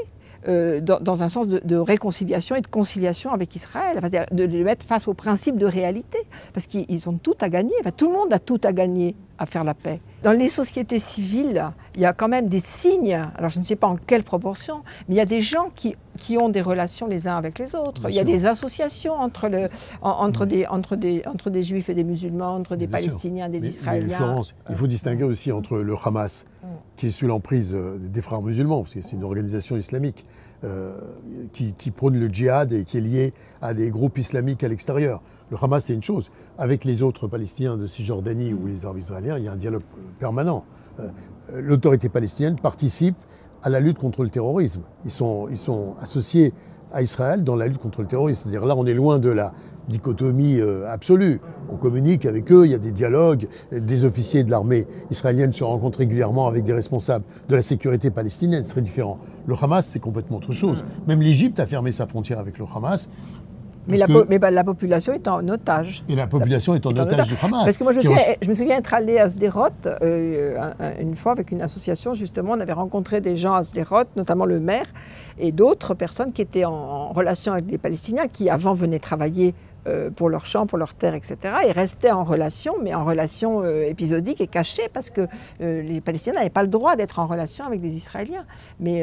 dans, 0.48 1.22
un 1.22 1.28
sens 1.28 1.50
de, 1.50 1.76
réconciliation 1.76 2.56
et 2.56 2.62
de 2.62 2.68
conciliation 2.68 3.34
avec 3.34 3.54
Israël, 3.58 4.00
de, 4.32 4.44
les 4.46 4.64
mettre 4.64 4.86
face 4.86 5.10
au 5.10 5.14
principe 5.14 5.58
de 5.58 5.66
réalité, 5.66 6.18
parce 6.54 6.66
qu'ils 6.66 7.10
ont 7.10 7.18
tout 7.22 7.36
à 7.42 7.50
gagner, 7.50 7.74
tout 7.98 8.08
le 8.08 8.14
monde 8.14 8.32
a 8.32 8.40
tout 8.40 8.62
à 8.64 8.72
gagner 8.72 9.16
à 9.40 9.46
faire 9.46 9.64
la 9.64 9.74
paix. 9.74 10.02
Dans 10.22 10.34
les 10.34 10.50
sociétés 10.50 11.00
civiles, 11.00 11.72
il 11.96 12.02
y 12.02 12.06
a 12.06 12.14
quand 12.14 12.28
même 12.28 12.50
des 12.50 12.60
signes, 12.60 13.26
alors 13.38 13.50
je 13.50 13.60
ne 13.60 13.64
sais 13.64 13.78
pas 13.78 13.88
en 13.88 13.96
quelle 13.96 14.24
proportion, 14.24 14.84
mais 15.08 15.16
il 15.16 15.18
y 15.18 15.22
a 15.22 15.26
des 15.26 15.40
gens 15.42 15.72
qui, 15.74 15.96
qui 16.18 16.38
ont 16.38 16.50
des 16.50 16.62
relations 16.62 17.08
les 17.08 17.28
uns 17.28 17.38
avec 17.38 17.58
les 17.58 17.74
autres. 17.74 18.10
il 18.10 18.16
y 18.16 18.20
a 18.20 18.26
des 18.26 18.46
associations 18.46 19.14
entre, 19.14 19.48
le, 19.48 19.70
entre, 20.02 20.46
des, 20.46 20.68
entre, 20.68 20.98
des, 20.98 21.24
entre 21.26 21.50
des 21.50 21.64
juifs 21.64 21.90
et 21.90 21.96
des 21.96 22.04
musulmans, 22.04 22.54
entre 22.54 22.76
des 22.76 22.88
palestiniens 22.88 23.48
et 23.52 23.60
des 23.60 23.68
israéliens. 23.70 24.18
Florence, 24.18 24.56
il 24.70 24.76
faut 24.76 24.88
distinguer 24.88 25.24
aussi 25.24 25.54
entre 25.54 25.78
le 25.78 25.96
Hamas, 26.04 26.46
mm. 26.62 26.68
qui 26.98 27.08
est 27.08 27.12
sous 27.12 27.28
l'emprise 27.28 27.74
euh, 27.74 27.98
des 27.98 28.22
frères 28.22 28.42
musulmans, 28.42 28.82
parce 28.82 28.94
que 28.94 29.02
c'est 29.02 29.16
une 29.16 29.24
organisation 29.24 29.78
islamique, 29.78 30.26
euh, 30.66 31.00
qui, 31.54 31.72
qui, 31.72 31.92
prône 31.92 32.20
le 32.20 32.28
djihad 32.28 32.74
et 32.74 32.84
qui 32.84 32.98
est 32.98 33.02
lié 33.02 33.34
à 33.62 33.74
des 33.74 33.90
groupes 33.90 34.18
islamiques 34.18 34.62
à 34.66 34.68
l'extérieur. 34.68 35.22
Le 35.52 35.58
Hamas, 35.62 35.86
c'est 35.86 35.94
une 35.94 36.04
chose. 36.04 36.32
Avec 36.58 36.86
les 36.86 37.02
autres 37.02 37.28
Palestiniens 37.28 37.78
de 37.78 37.88
Cisjordanie 37.88 38.54
ou 38.54 38.68
les 38.68 38.86
Arabes 38.86 39.00
israéliens, 39.00 39.38
il 39.38 39.46
y 39.46 39.48
a 39.48 39.52
un 39.52 39.58
dialogue 39.58 39.82
permanent. 40.20 40.64
Euh, 41.00 41.10
l'autorité 41.56 42.10
palestinienne 42.10 42.56
participe 42.56 43.16
à 43.64 43.70
la 43.70 43.80
lutte 43.80 43.98
contre 43.98 44.24
le 44.24 44.30
terrorisme. 44.30 44.84
Ils 45.06 45.12
sont, 45.12 45.48
ils 45.50 45.58
sont 45.58 45.96
associés 46.00 46.54
à 46.92 47.02
Israël 47.02 47.44
dans 47.44 47.56
la 47.56 47.68
lutte 47.68 47.80
contre 47.80 48.02
le 48.02 48.08
terrorisme. 48.08 48.44
C'est-à-dire 48.44 48.66
là, 48.66 48.76
on 48.78 48.86
est 48.86 48.94
loin 48.94 49.20
de 49.20 49.30
la 49.30 49.54
dichotomie 49.88 50.60
euh, 50.60 50.88
absolue. 50.88 51.42
On 51.68 51.78
communique 51.78 52.26
avec 52.26 52.52
eux, 52.52 52.66
il 52.66 52.72
y 52.72 52.76
a 52.76 52.80
des 52.80 52.92
dialogues, 52.92 53.48
des 53.72 54.06
officiers 54.06 54.44
de 54.44 54.52
l'armée 54.52 54.88
israélienne 55.10 55.52
se 55.52 55.64
rencontrent 55.64 56.00
régulièrement 56.00 56.48
avec 56.48 56.64
des 56.64 56.74
responsables 56.74 57.26
de 57.48 57.56
la 57.56 57.64
sécurité 57.64 58.12
palestinienne, 58.12 58.64
c'est 58.64 58.72
très 58.72 58.82
différent. 58.82 59.20
Le 59.48 59.56
Hamas, 59.60 59.86
c'est 59.86 60.00
complètement 60.00 60.38
autre 60.38 60.54
chose. 60.54 60.84
Même 61.08 61.22
l'Égypte 61.22 61.60
a 61.60 61.66
fermé 61.66 61.92
sa 61.92 62.08
frontière 62.08 62.40
avec 62.40 62.60
le 62.60 62.66
Hamas 62.74 63.10
mais, 63.90 63.98
la, 63.98 64.38
bah, 64.40 64.52
la, 64.52 64.64
population 64.64 65.14
est 65.14 65.28
en 65.28 65.48
otage. 65.48 66.04
Et 66.08 66.16
la 66.16 66.28
population 66.28 66.76
est, 66.76 66.86
en, 66.86 66.92
otage, 66.92 67.28
du 67.28 67.36
Hamas. 67.42 67.64
Parce 67.66 67.78
que 67.78 67.84
moi, 67.84 67.92
je, 67.92 68.48
me 68.48 68.54
souviens 68.54 68.78
être 68.78 68.94
allé 68.94 69.18
à 69.18 69.30
Sderot 69.30 69.68
euh, 69.86 70.72
une 71.00 71.16
fois 71.16 71.32
avec 71.32 71.52
une 71.52 71.62
association, 71.62 72.14
justement, 72.14 72.54
on 72.54 72.60
avait 72.60 72.74
rencontré 72.74 73.22
des 73.22 73.36
gens 73.36 73.54
à 73.54 73.64
Sderot, 73.64 74.04
notamment 74.16 74.46
le 74.46 74.60
maire, 74.60 74.86
et 75.40 75.52
d'autres 75.52 75.94
personnes 75.94 76.34
qui 76.34 76.42
étaient 76.42 76.66
en, 76.66 77.10
relation 77.10 77.54
avec 77.54 77.66
des 77.66 77.78
Palestiniens, 77.78 78.28
qui 78.28 78.50
avant 78.50 78.74
venaient 78.74 79.00
travailler 79.00 79.54
euh, 79.90 80.10
pour 80.10 80.30
leurs 80.30 80.46
champs, 80.46 80.66
pour 80.68 80.78
leurs 80.78 80.94
terres, 80.94 81.16
etc. 81.16 81.38
Et 81.68 81.72
restaient 81.72 82.12
en 82.12 82.24
relation, 82.24 82.76
mais 82.82 82.94
en 82.94 83.04
relation 83.04 83.64
euh, 83.64 83.84
épisodique 83.84 84.42
et 84.42 84.48
cachée, 84.48 84.90
parce 84.94 85.10
que 85.10 85.28
euh, 85.62 85.82
les 85.82 86.02
Palestiniens 86.02 86.36
n'avaient 86.36 86.50
pas 86.50 86.62
le 86.62 86.70
droit 86.70 86.96
d'être 86.96 87.20
en 87.20 87.28
relation 87.28 87.66
avec 87.66 87.82
des 87.82 87.96
Israéliens. 87.96 88.46
Mais 88.80 89.00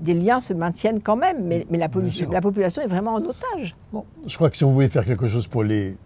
des 0.00 0.14
liens 0.14 0.40
se 0.40 0.52
maintiennent 0.52 1.00
quand 1.00 1.16
même, 1.16 1.44
mais, 1.44 1.66
la, 1.70 1.88
la, 2.30 2.40
population 2.40 2.82
est 2.82 2.86
vraiment 2.86 3.14
en 3.14 3.24
otage. 3.24 3.76
Bon, 3.92 4.04
je 4.26 4.34
crois 4.36 4.50
que 4.50 4.56
si 4.56 4.64
on 4.64 4.72
voulait 4.72 4.88
faire 4.88 5.04
quelque 5.04 5.26
chose 5.26 5.46
pour 5.46 5.64
les 5.64 5.96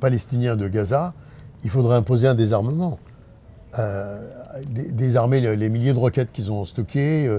Palestiniens 0.00 0.56
de 0.56 0.68
Gaza, 0.68 1.14
il 1.62 1.70
faudrait 1.70 1.96
imposer 1.96 2.28
un 2.28 2.34
désarmement. 2.34 2.98
Désarmer 4.68 5.40
les, 5.40 5.68
milliers 5.68 5.92
de 5.92 5.98
roquettes 5.98 6.32
qu'ils 6.32 6.50
ont 6.50 6.64
stockées, 6.64 7.30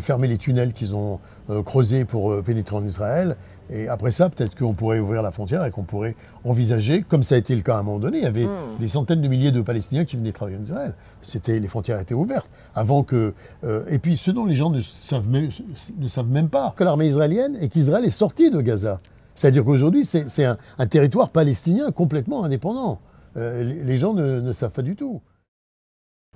fermer 0.00 0.28
les 0.28 0.38
tunnels 0.38 0.72
qu'ils 0.72 0.94
ont 0.94 1.18
creusés 1.64 2.04
pour 2.04 2.42
pénétrer 2.42 2.76
en 2.76 2.84
Israël, 2.84 3.36
et 3.70 3.88
après 3.88 4.12
ça, 4.12 4.30
peut-être 4.30 4.56
qu'on 4.56 4.72
pourrait 4.72 4.98
ouvrir 4.98 5.22
la 5.22 5.30
frontière 5.30 5.64
et 5.64 5.70
qu'on 5.70 5.82
pourrait 5.82 6.16
envisager, 6.44 7.02
comme 7.02 7.22
ça 7.22 7.34
a 7.34 7.38
été 7.38 7.54
le 7.54 7.60
cas 7.60 7.76
à 7.76 7.80
un 7.80 7.82
moment 7.82 7.98
donné, 7.98 8.18
il 8.18 8.24
y 8.24 8.26
avait 8.26 8.46
hmm. 8.46 8.78
des 8.78 8.88
centaines 8.88 9.20
de 9.20 9.28
milliers 9.28 9.52
de 9.52 9.60
Palestiniens 9.60 10.04
qui 10.04 10.16
venaient 10.16 10.32
travailler 10.32 10.56
en 10.56 10.62
Israël. 10.62 10.94
C'était, 11.20 11.58
les 11.58 11.68
frontières 11.68 12.00
étaient 12.00 12.14
ouvertes. 12.14 12.48
Avant 12.74 13.02
que, 13.02 13.34
euh, 13.64 13.84
et 13.88 13.98
puis 13.98 14.16
ce 14.16 14.30
dont 14.30 14.46
les 14.46 14.54
gens 14.54 14.70
ne 14.70 14.80
savent 14.80 15.28
même, 15.28 15.50
ne 15.98 16.08
savent 16.08 16.28
même 16.28 16.48
pas, 16.48 16.72
que 16.76 16.84
l'armée 16.84 17.06
israélienne 17.06 17.58
et 17.60 17.68
qu'Israël 17.68 18.04
est 18.04 18.10
sorti 18.10 18.50
de 18.50 18.60
Gaza. 18.60 19.00
C'est-à-dire 19.34 19.64
qu'aujourd'hui, 19.64 20.04
c'est 20.04 20.44
un, 20.44 20.86
territoire 20.86 21.28
palestinien 21.28 21.90
complètement 21.92 22.44
indépendant. 22.44 22.98
Euh, 23.36 23.62
les, 23.62 23.98
gens 23.98 24.14
ne, 24.14 24.40
ne 24.40 24.52
savent 24.52 24.72
pas 24.72 24.82
du 24.82 24.96
tout. 24.96 25.20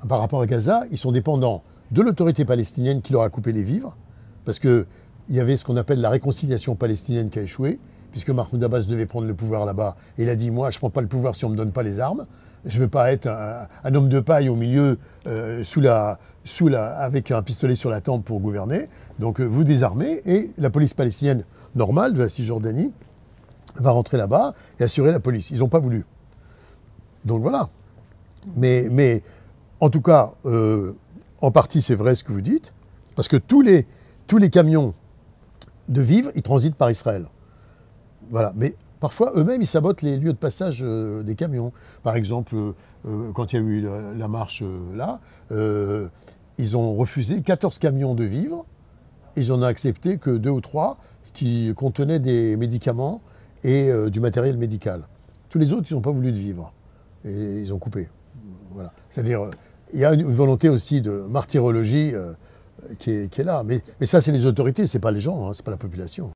Par 0.08 0.18
rapport 0.18 0.40
à 0.40 0.46
Gaza, 0.46 0.82
ils 0.90 0.98
sont 0.98 1.12
dépendants 1.12 1.62
de 1.90 2.02
l'autorité 2.02 2.44
palestinienne 2.44 3.02
qui 3.02 3.12
leur 3.12 3.22
a 3.22 3.30
coupé 3.30 3.52
les 3.52 3.62
vivres, 3.62 3.96
parce 4.44 4.58
que 4.58 4.86
il 5.28 5.36
y 5.36 5.40
avait 5.40 5.56
ce 5.56 5.64
qu'on 5.64 5.76
appelle 5.76 6.00
la 6.00 6.10
réconciliation 6.10 6.74
palestinienne 6.74 7.30
qui 7.30 7.38
a 7.38 7.42
échoué, 7.42 7.78
puisque 8.10 8.30
Mahmoud 8.30 8.62
Abbas 8.62 8.84
devait 8.88 9.06
prendre 9.06 9.26
le 9.26 9.34
pouvoir 9.34 9.64
là-bas. 9.64 9.96
Il 10.18 10.28
a 10.28 10.34
dit, 10.34 10.50
moi, 10.50 10.70
je 10.70 10.76
ne 10.76 10.80
prends 10.80 10.90
pas 10.90 11.00
le 11.00 11.06
pouvoir 11.06 11.34
si 11.36 11.44
on 11.44 11.48
ne 11.48 11.54
me 11.54 11.58
donne 11.58 11.72
pas 11.72 11.82
les 11.82 12.00
armes. 12.00 12.26
Je 12.64 12.78
ne 12.78 12.84
veux 12.84 12.88
pas 12.88 13.12
être 13.12 13.26
un, 13.26 13.94
homme 13.94 14.08
de 14.08 14.20
paille 14.20 14.48
au 14.48 14.56
milieu, 14.56 14.98
euh, 15.26 15.64
sous 15.64 15.80
la, 15.80 16.18
sous 16.44 16.68
avec 16.74 17.30
un 17.30 17.42
pistolet 17.42 17.74
sur 17.74 17.90
la 17.90 18.00
tempe 18.00 18.24
pour 18.24 18.40
gouverner. 18.40 18.88
Donc 19.18 19.40
euh, 19.40 19.44
vous 19.44 19.64
désarmez 19.64 20.20
et 20.26 20.50
la 20.58 20.70
police 20.70 20.94
palestinienne 20.94 21.44
normale 21.74 22.14
de 22.14 22.20
la 22.20 22.28
Cisjordanie 22.28 22.92
va 23.76 23.90
rentrer 23.90 24.16
là-bas 24.16 24.54
et 24.78 24.84
assurer 24.84 25.10
la 25.10 25.20
police. 25.20 25.50
Ils 25.50 25.58
n'ont 25.60 25.68
pas 25.68 25.80
voulu. 25.80 26.04
Donc 27.24 27.42
voilà. 27.42 27.68
Mais, 28.56 28.86
mais 28.90 29.22
en 29.82 29.90
tout 29.90 30.00
cas, 30.00 30.34
euh, 30.46 30.92
en 31.40 31.50
partie, 31.50 31.82
c'est 31.82 31.96
vrai 31.96 32.14
ce 32.14 32.22
que 32.22 32.30
vous 32.30 32.40
dites, 32.40 32.72
parce 33.16 33.26
que 33.26 33.36
tous 33.36 33.62
les, 33.62 33.88
tous 34.28 34.38
les 34.38 34.48
camions 34.48 34.94
de 35.88 36.00
vivres, 36.00 36.30
ils 36.36 36.42
transitent 36.42 36.76
par 36.76 36.88
Israël. 36.88 37.26
Voilà. 38.30 38.52
Mais 38.54 38.76
parfois, 39.00 39.32
eux-mêmes, 39.34 39.60
ils 39.60 39.66
sabotent 39.66 40.02
les 40.02 40.18
lieux 40.18 40.32
de 40.32 40.38
passage 40.38 40.82
euh, 40.84 41.24
des 41.24 41.34
camions. 41.34 41.72
Par 42.04 42.14
exemple, 42.14 42.54
euh, 42.54 43.32
quand 43.34 43.52
il 43.52 43.56
y 43.56 43.58
a 43.58 43.62
eu 43.62 43.80
la, 44.16 44.28
marche 44.28 44.62
là, 44.94 45.18
ils 46.58 46.76
ont 46.76 46.94
refusé 46.94 47.42
14 47.42 47.80
camions 47.80 48.14
de 48.14 48.22
vivres. 48.22 48.64
Ils 49.34 49.48
n'en 49.48 49.62
ont 49.62 49.64
accepté 49.64 50.16
que 50.16 50.30
deux 50.30 50.50
ou 50.50 50.60
trois 50.60 50.96
qui 51.34 51.72
contenaient 51.74 52.20
des 52.20 52.56
médicaments 52.56 53.20
et 53.64 53.90
du 54.10 54.20
matériel 54.20 54.58
médical. 54.58 55.08
Tous 55.48 55.58
les 55.58 55.72
autres, 55.72 55.88
ils 55.90 55.94
n'ont 55.94 56.02
pas 56.02 56.12
voulu 56.12 56.30
de 56.30 56.38
vivre. 56.38 56.72
Et 57.24 57.62
ils 57.62 57.74
ont 57.74 57.78
coupé. 57.78 58.08
Voilà. 58.74 58.92
C'est-à-dire, 59.10 59.50
il 59.92 60.00
y 60.00 60.04
a 60.04 60.12
une 60.12 60.32
volonté 60.32 60.68
aussi 60.68 61.00
de 61.00 61.10
martyrologie 61.28 62.12
euh, 62.14 62.32
qui, 62.98 63.10
est, 63.10 63.44
là. 63.44 63.62
Mais, 63.64 63.80
ça, 64.06 64.20
c'est 64.20 64.32
les 64.32 64.46
autorités, 64.46 64.86
ce 64.86 64.96
n'est 64.96 65.00
pas 65.00 65.10
les 65.10 65.20
gens, 65.20 65.48
hein, 65.48 65.52
ce 65.52 65.60
n'est 65.60 65.64
pas 65.64 65.70
la 65.70 65.76
population. 65.76 66.30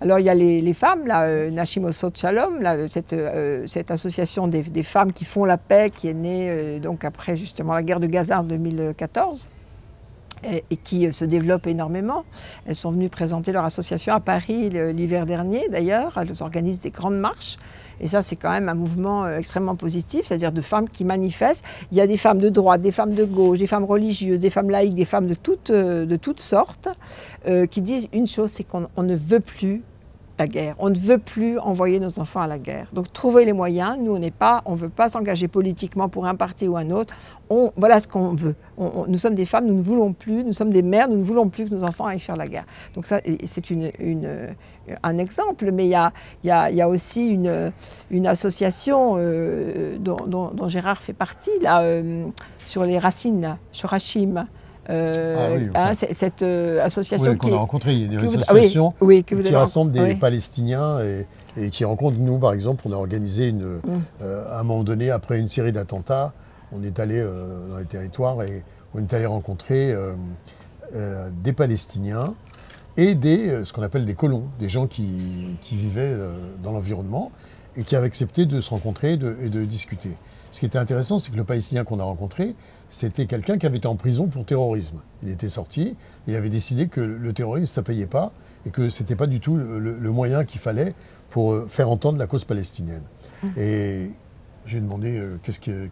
Alors 0.00 0.18
il 0.18 0.26
y 0.26 0.28
a 0.28 0.34
les, 0.34 0.74
femmes, 0.74 1.06
là, 1.06 1.24
euh, 1.24 1.64
Shalom, 2.14 2.60
là, 2.60 2.86
cette, 2.88 3.14
euh, 3.14 3.66
cette, 3.66 3.90
association 3.90 4.46
des, 4.46 4.82
femmes 4.82 5.12
qui 5.12 5.24
font 5.24 5.44
la 5.44 5.56
paix, 5.56 5.90
qui 5.90 6.08
est 6.08 6.14
née 6.14 6.78
donc 6.78 7.04
après 7.04 7.36
justement 7.36 7.72
la 7.72 7.82
guerre 7.82 7.98
de 7.98 8.06
Gaza 8.06 8.40
en 8.40 8.44
2014 8.44 9.48
et, 10.44 10.76
qui 10.76 11.12
se 11.12 11.24
développe 11.24 11.66
énormément. 11.66 12.24
Elles 12.66 12.76
sont 12.76 12.90
venues 12.90 13.08
présenter 13.08 13.52
leur 13.52 13.64
association 13.64 14.14
à 14.14 14.20
Paris 14.20 14.70
l'hiver 14.70 15.26
dernier 15.26 15.68
d'ailleurs. 15.68 16.18
Elles 16.18 16.42
organisent 16.42 16.80
des 16.80 16.90
grandes 16.90 17.18
marches. 17.18 17.58
Et 18.00 18.06
ça, 18.06 18.22
c'est 18.22 18.36
quand 18.36 18.50
même 18.50 18.68
un 18.68 18.74
mouvement 18.74 19.24
euh, 19.24 19.38
extrêmement 19.38 19.76
positif, 19.76 20.26
c'est-à-dire 20.26 20.52
de 20.52 20.60
femmes 20.60 20.88
qui 20.88 21.04
manifestent. 21.04 21.64
Il 21.90 21.98
y 21.98 22.00
a 22.00 22.06
des 22.06 22.16
femmes 22.16 22.38
de 22.38 22.48
droite, 22.48 22.80
des 22.80 22.92
femmes 22.92 23.14
de 23.14 23.24
gauche, 23.24 23.58
des 23.58 23.66
femmes 23.66 23.84
religieuses, 23.84 24.40
des 24.40 24.50
femmes 24.50 24.70
laïques, 24.70 24.94
des 24.94 25.04
femmes 25.04 25.26
de 25.26 25.34
toutes, 25.34 25.70
euh, 25.70 26.06
de 26.06 26.16
toutes 26.16 26.40
sortes, 26.40 26.88
euh, 27.46 27.66
qui 27.66 27.82
disent 27.82 28.08
une 28.12 28.26
chose, 28.26 28.50
c'est 28.50 28.64
qu'on 28.64 28.88
ne 28.98 29.16
veut 29.16 29.40
plus 29.40 29.82
la 30.38 30.46
guerre. 30.46 30.74
On 30.78 30.90
ne 30.90 30.96
veut 30.96 31.18
plus 31.18 31.58
envoyer 31.58 32.00
nos 32.00 32.18
enfants 32.18 32.40
à 32.40 32.46
la 32.46 32.58
guerre. 32.58 32.88
Donc 32.92 33.12
trouver 33.12 33.44
les 33.44 33.52
moyens. 33.52 33.98
Nous, 34.00 34.14
on 34.14 34.18
n'est 34.18 34.30
pas, 34.30 34.62
on 34.66 34.74
veut 34.74 34.88
pas 34.88 35.08
s'engager 35.08 35.48
politiquement 35.48 36.08
pour 36.08 36.26
un 36.26 36.34
parti 36.34 36.68
ou 36.68 36.76
un 36.76 36.90
autre. 36.90 37.14
On, 37.50 37.72
voilà 37.76 38.00
ce 38.00 38.06
qu'on 38.06 38.34
veut. 38.34 38.54
nous 38.78 39.18
sommes 39.18 39.34
des 39.34 39.44
femmes, 39.44 39.66
nous 39.66 39.74
ne 39.74 39.82
voulons 39.82 40.12
plus. 40.12 40.44
Nous 40.44 40.52
sommes 40.52 40.70
des 40.70 40.82
mères, 40.82 41.08
nous 41.08 41.16
ne 41.16 41.22
voulons 41.22 41.48
plus 41.48 41.68
que 41.68 41.74
nos 41.74 41.82
enfants 41.82 42.06
aillent 42.06 42.20
faire 42.20 42.36
la 42.36 42.46
guerre. 42.46 42.66
Donc 42.94 43.06
ça, 43.06 43.20
c'est 43.46 43.64
un 45.02 45.18
exemple. 45.18 45.72
Mais 45.72 45.86
il 45.86 45.98
y 46.44 46.50
a, 46.50 46.88
aussi 46.88 47.28
une, 47.28 47.72
une 48.10 48.26
association 48.26 49.16
euh, 49.18 49.96
dont, 49.98 50.68
Gérard 50.68 51.02
fait 51.02 51.12
partie 51.12 51.50
là 51.62 51.80
euh, 51.82 52.26
sur 52.58 52.84
les 52.84 52.98
racines, 52.98 53.56
Shorashim. 53.72 54.46
Euh, 54.90 55.68
ah 55.74 55.90
hein, 55.90 55.94
cette 55.94 56.42
euh, 56.42 56.82
association 56.82 57.36
qu'on 57.36 57.48
a 57.48 57.90
il 57.90 58.12
y 58.12 58.16
a 58.16 58.20
une 58.20 58.26
association 58.26 58.94
qui 59.26 59.54
rassemble 59.54 59.92
des 59.92 60.14
Palestiniens 60.14 60.98
et, 61.56 61.70
qui 61.70 61.84
rencontre 61.84 62.16
nous, 62.18 62.38
par 62.38 62.52
exemple, 62.52 62.84
on 62.86 62.92
a 62.92 62.96
organisé 62.96 63.48
une, 63.48 63.64
mm. 63.64 63.82
euh, 64.22 64.50
à 64.50 64.60
un 64.60 64.62
moment 64.62 64.84
donné, 64.84 65.10
après 65.10 65.38
une 65.38 65.48
série 65.48 65.72
d'attentats, 65.72 66.32
on 66.72 66.82
est 66.82 66.98
allé 67.00 67.22
dans 67.70 67.78
les 67.78 67.84
territoires 67.84 68.42
et 68.42 68.62
on 68.94 69.00
est 69.00 69.12
allé 69.12 69.26
rencontrer 69.26 69.94
des 71.42 71.52
Palestiniens 71.52 72.34
et 72.96 73.14
des, 73.14 73.64
ce 73.64 73.72
qu'on 73.72 73.82
appelle 73.82 74.04
des 74.04 74.14
colons, 74.14 74.44
des 74.58 74.68
gens 74.68 74.86
qui, 74.86 75.06
qui 75.62 75.76
vivaient 75.76 76.16
dans 76.62 76.72
l'environnement 76.72 77.30
et 77.76 77.84
qui 77.84 77.96
avaient 77.96 78.06
accepté 78.06 78.46
de 78.46 78.60
se 78.60 78.70
rencontrer 78.70 79.12
et 79.12 79.16
de 79.16 79.64
discuter. 79.64 80.16
Ce 80.50 80.60
qui 80.60 80.66
était 80.66 80.78
intéressant, 80.78 81.18
c'est 81.18 81.30
que 81.30 81.36
le 81.36 81.44
Palestinien 81.44 81.84
qu'on 81.84 82.00
a 82.00 82.04
rencontré, 82.04 82.54
c'était 82.88 83.26
quelqu'un 83.26 83.58
qui 83.58 83.66
avait 83.66 83.76
été 83.76 83.86
en 83.86 83.96
prison 83.96 84.28
pour 84.28 84.44
terrorisme. 84.44 85.00
Il 85.22 85.28
était 85.28 85.48
sorti, 85.48 85.94
il 86.26 86.34
avait 86.34 86.48
décidé 86.48 86.88
que 86.88 87.00
le 87.00 87.32
terrorisme, 87.32 87.66
ça 87.66 87.82
ne 87.82 87.86
payait 87.86 88.06
pas 88.06 88.32
et 88.66 88.70
que 88.70 88.88
ce 88.88 89.02
n'était 89.02 89.16
pas 89.16 89.26
du 89.26 89.40
tout 89.40 89.56
le, 89.56 90.10
moyen 90.10 90.44
qu'il 90.44 90.60
fallait 90.60 90.94
pour 91.30 91.52
euh, 91.52 91.66
faire 91.68 91.90
entendre 91.90 92.18
la 92.18 92.26
cause 92.26 92.44
palestinienne. 92.44 93.02
Mmh. 93.42 93.48
Et 93.58 94.10
j'ai 94.64 94.80
demandé 94.80 95.18
euh, 95.18 95.38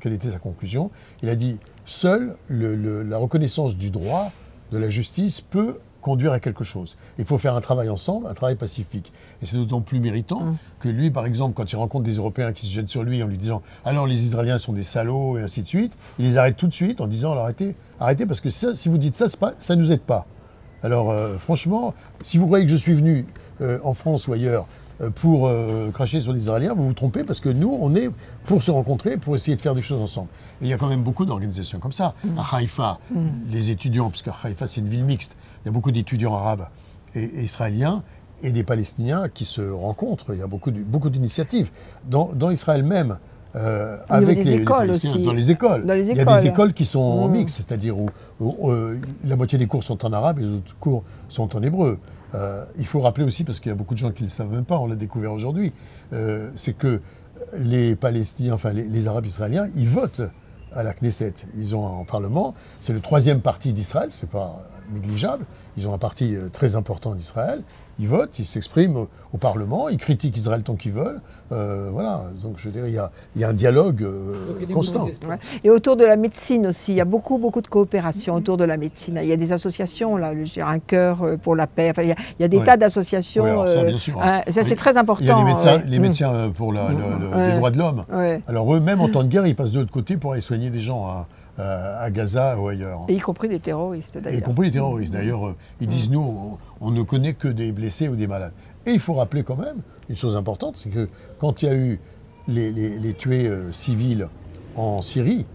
quelle 0.00 0.12
était 0.12 0.30
sa 0.30 0.38
conclusion. 0.38 0.90
Il 1.22 1.28
a 1.28 1.34
dit, 1.34 1.60
seule 1.84 2.36
la 2.48 3.18
reconnaissance 3.18 3.76
du 3.76 3.90
droit, 3.90 4.32
de 4.72 4.78
la 4.78 4.88
justice, 4.88 5.40
peut 5.40 5.78
conduire 6.06 6.30
à 6.30 6.38
quelque 6.38 6.62
chose. 6.62 6.96
Il 7.18 7.24
faut 7.24 7.36
faire 7.36 7.56
un 7.56 7.60
travail 7.60 7.88
ensemble, 7.90 8.28
un 8.28 8.34
travail 8.34 8.54
pacifique. 8.54 9.12
Et 9.42 9.46
c'est 9.46 9.56
d'autant 9.56 9.80
plus 9.80 9.98
méritant 9.98 10.40
mm. 10.40 10.56
que 10.78 10.88
lui, 10.88 11.10
par 11.10 11.26
exemple, 11.26 11.54
quand 11.54 11.72
il 11.72 11.74
rencontre 11.74 12.04
des 12.04 12.18
Européens 12.18 12.52
qui 12.52 12.64
se 12.64 12.70
jettent 12.70 12.88
sur 12.88 13.02
lui 13.02 13.24
en 13.24 13.26
lui 13.26 13.38
disant 13.38 13.60
alors 13.84 14.06
les 14.06 14.22
Israéliens 14.22 14.58
sont 14.58 14.72
des 14.72 14.84
salauds 14.84 15.36
et 15.36 15.42
ainsi 15.42 15.62
de 15.62 15.66
suite, 15.66 15.98
il 16.20 16.26
les 16.26 16.36
arrête 16.36 16.56
tout 16.56 16.68
de 16.68 16.72
suite 16.72 17.00
en 17.00 17.08
disant 17.08 17.32
arrêtez, 17.32 17.74
arrêtez 17.98 18.24
parce 18.24 18.40
que 18.40 18.50
si 18.50 18.88
vous 18.88 18.98
dites 18.98 19.16
ça, 19.16 19.26
ça 19.58 19.74
ne 19.74 19.80
nous 19.80 19.90
aide 19.90 20.00
pas. 20.00 20.26
Alors 20.84 21.10
euh, 21.10 21.38
franchement, 21.38 21.92
si 22.22 22.38
vous 22.38 22.46
croyez 22.46 22.64
que 22.64 22.70
je 22.70 22.76
suis 22.76 22.94
venu 22.94 23.26
euh, 23.60 23.80
en 23.82 23.92
France 23.92 24.28
ou 24.28 24.32
ailleurs 24.32 24.68
euh, 25.02 25.10
pour 25.10 25.46
euh, 25.46 25.90
cracher 25.90 26.20
sur 26.20 26.32
les 26.32 26.40
Israéliens, 26.40 26.72
vous 26.72 26.86
vous 26.86 26.94
trompez 26.94 27.22
parce 27.22 27.40
que 27.40 27.50
nous, 27.50 27.76
on 27.80 27.94
est 27.94 28.08
pour 28.44 28.62
se 28.62 28.70
rencontrer, 28.70 29.18
pour 29.18 29.34
essayer 29.34 29.54
de 29.54 29.60
faire 29.60 29.74
des 29.74 29.82
choses 29.82 30.00
ensemble. 30.00 30.28
Et 30.62 30.64
il 30.64 30.68
y 30.68 30.72
a 30.72 30.78
quand 30.78 30.88
même 30.88 31.02
beaucoup 31.02 31.26
d'organisations 31.26 31.78
comme 31.80 31.92
ça. 31.92 32.14
Mm. 32.24 32.38
À 32.38 32.56
Haïfa, 32.56 32.98
mm. 33.10 33.18
les 33.50 33.70
étudiants, 33.70 34.10
parce 34.10 34.24
Haïfa 34.44 34.66
c'est 34.66 34.80
une 34.80 34.88
ville 34.88 35.04
mixte, 35.04 35.36
il 35.66 35.68
y 35.68 35.70
a 35.70 35.72
beaucoup 35.72 35.90
d'étudiants 35.90 36.32
arabes 36.32 36.68
et, 37.16 37.42
israéliens 37.42 38.04
et 38.44 38.52
des 38.52 38.62
Palestiniens 38.62 39.28
qui 39.28 39.44
se 39.44 39.60
rencontrent. 39.60 40.32
Il 40.32 40.38
y 40.38 40.42
a 40.42 40.46
beaucoup, 40.46 40.70
d'initiatives. 40.70 41.72
Dans, 42.08 42.50
Israël 42.50 42.84
même, 42.84 43.18
euh, 43.56 43.96
avec 44.08 44.44
les, 44.44 44.52
écoles 44.60 44.92
aussi. 44.92 45.24
Dans 45.24 45.32
les 45.32 45.50
écoles. 45.50 45.82
Il 45.84 46.16
y 46.16 46.20
a 46.20 46.40
des 46.40 46.46
écoles 46.46 46.72
qui 46.72 46.84
sont 46.84 47.00
en 47.00 47.26
mm. 47.26 47.32
mix, 47.32 47.54
c'est-à-dire 47.54 47.96
où, 47.98 48.70
la 49.24 49.34
moitié 49.34 49.58
des 49.58 49.66
cours 49.66 49.82
sont 49.82 50.06
en 50.06 50.12
arabe 50.12 50.38
et 50.38 50.42
les 50.42 50.52
autres 50.52 50.76
cours 50.78 51.02
sont 51.28 51.56
en 51.56 51.62
hébreu. 51.64 51.98
Euh, 52.36 52.64
il 52.78 52.86
faut 52.86 53.00
rappeler 53.00 53.24
aussi, 53.24 53.42
parce 53.42 53.58
qu'il 53.58 53.70
y 53.70 53.72
a 53.72 53.76
beaucoup 53.76 53.94
de 53.94 53.98
gens 53.98 54.12
qui 54.12 54.22
ne 54.22 54.28
le 54.28 54.32
savent 54.32 54.52
même 54.52 54.64
pas, 54.64 54.78
on 54.78 54.86
l'a 54.86 54.94
découvert 54.94 55.32
aujourd'hui, 55.32 55.72
euh, 56.12 56.50
c'est 56.54 56.76
que 56.76 57.00
les 57.58 57.96
Palestiniens, 57.96 58.54
enfin 58.54 58.72
les, 58.72 59.08
Arabes 59.08 59.26
israéliens, 59.26 59.66
ils 59.74 59.88
votent 59.88 60.22
à 60.76 60.82
la 60.82 60.92
Knesset. 60.92 61.34
Ils 61.56 61.74
ont 61.74 62.00
un 62.00 62.04
Parlement, 62.04 62.54
c'est 62.80 62.92
le 62.92 63.00
troisième 63.00 63.40
parti 63.40 63.72
d'Israël, 63.72 64.08
c'est 64.10 64.28
pas 64.28 64.62
négligeable. 64.92 65.44
Ils 65.76 65.88
ont 65.88 65.94
un 65.94 65.98
parti 65.98 66.36
euh, 66.36 66.48
très 66.48 66.76
important 66.76 67.14
d'Israël. 67.14 67.62
Ils 67.98 68.08
votent, 68.08 68.38
ils 68.38 68.44
s'expriment 68.44 69.06
au 69.32 69.38
Parlement, 69.38 69.88
ils 69.88 69.96
critiquent 69.96 70.36
Israël 70.36 70.62
tant 70.62 70.74
qu'ils 70.74 70.92
veulent. 70.92 71.20
Euh, 71.52 71.88
voilà, 71.92 72.24
donc 72.42 72.54
je 72.56 72.68
dirais, 72.68 72.90
il 72.90 72.94
y 72.94 72.98
a, 72.98 73.10
il 73.34 73.40
y 73.40 73.44
a 73.44 73.48
un 73.48 73.54
dialogue 73.54 74.02
euh, 74.02 74.34
constant. 74.72 75.08
Et 75.64 75.70
autour 75.70 75.96
de 75.96 76.04
la 76.04 76.16
médecine 76.16 76.66
aussi, 76.66 76.92
il 76.92 76.96
y 76.96 77.00
a 77.00 77.04
beaucoup, 77.06 77.38
beaucoup 77.38 77.62
de 77.62 77.68
coopération 77.68 78.34
autour 78.34 78.56
de 78.56 78.64
la 78.64 78.76
médecine. 78.76 79.18
Il 79.22 79.28
y 79.28 79.32
a 79.32 79.36
des 79.36 79.52
associations, 79.52 80.16
là, 80.16 80.34
je 80.34 80.52
dirais 80.52 80.70
un 80.70 80.78
cœur 80.78 81.24
pour 81.42 81.56
la 81.56 81.66
paix. 81.66 81.90
Enfin, 81.90 82.02
il, 82.02 82.14
y 82.38 82.44
a, 82.44 82.48
des 82.48 82.62
tas 82.62 82.76
d'associations. 82.76 83.70
Ça, 83.70 83.84
bien 83.84 83.98
sûr. 83.98 84.20
Hein, 84.20 84.42
ça, 84.48 84.62
c'est 84.62 84.76
très 84.76 84.96
important. 84.96 85.24
Il 85.24 85.28
y 85.28 85.30
a 85.30 85.38
les 85.38 85.44
médecins, 85.44 85.82
les 85.86 85.98
médecins 85.98 86.50
pour 86.54 86.72
la, 86.72 86.88
les 86.90 87.56
droits 87.56 87.70
de 87.70 87.78
l'homme. 87.78 88.04
Alors 88.46 88.74
eux, 88.74 88.80
même 88.80 89.00
en 89.00 89.08
temps 89.08 89.22
de 89.22 89.28
guerre, 89.28 89.46
ils 89.46 89.56
passent 89.56 89.72
de 89.72 89.80
l'autre 89.80 89.92
côté 89.92 90.16
pour 90.16 90.32
aller 90.32 90.42
soigner 90.42 90.70
des 90.70 90.80
gens. 90.80 91.08
Hein. 91.08 91.26
Euh, 91.58 92.04
à 92.04 92.10
Gaza 92.10 92.58
ou 92.58 92.68
ailleurs. 92.68 93.06
Et 93.08 93.14
y 93.14 93.18
compris 93.18 93.48
des 93.48 93.60
terroristes 93.60 94.18
d'ailleurs. 94.18 94.40
Y 94.40 94.42
compris 94.42 94.66
des 94.66 94.72
terroristes 94.72 95.14
d'ailleurs. 95.14 95.48
Euh, 95.48 95.56
ils 95.80 95.86
disent 95.86 96.10
nous, 96.10 96.58
on, 96.82 96.90
ne 96.90 97.02
connaît 97.02 97.32
que 97.32 97.48
des 97.48 97.72
blessés 97.72 98.08
ou 98.08 98.16
des 98.16 98.26
malades. 98.26 98.52
Et 98.84 98.92
il 98.92 99.00
faut 99.00 99.14
rappeler 99.14 99.42
quand 99.42 99.56
même 99.56 99.78
une 100.10 100.16
chose 100.16 100.36
importante, 100.36 100.76
c'est 100.76 100.90
que 100.90 101.08
quand 101.38 101.62
il 101.62 101.66
y 101.66 101.68
a 101.70 101.74
eu 101.74 101.98
les, 102.46 103.14
tués 103.14 103.48
euh, 103.48 103.72
civils 103.72 104.28
en 104.74 105.00
Syrie, 105.00 105.46